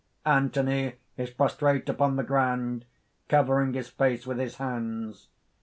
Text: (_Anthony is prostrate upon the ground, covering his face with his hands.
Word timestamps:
(_Anthony 0.25 0.95
is 1.15 1.29
prostrate 1.29 1.87
upon 1.87 2.15
the 2.15 2.23
ground, 2.23 2.85
covering 3.29 3.75
his 3.75 3.89
face 3.89 4.25
with 4.25 4.39
his 4.39 4.55
hands. 4.57 5.27